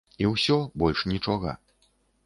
І 0.23 0.29
ўсё, 0.29 0.57
больш 0.83 1.05
нічога. 1.13 1.57